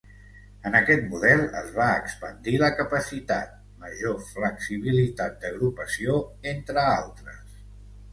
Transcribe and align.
En 0.67 0.75
aquest 0.77 1.03
model 1.09 1.41
es 1.57 1.67
va 1.73 1.89
expandir 1.97 2.53
la 2.63 2.69
capacitat, 2.79 3.51
major 3.83 4.17
flexibilitat 4.29 5.37
d'agrupació, 5.45 6.17
entre 6.55 6.87
altres. 6.87 7.61